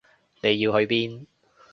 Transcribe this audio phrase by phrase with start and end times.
[0.41, 1.27] 你要去邊？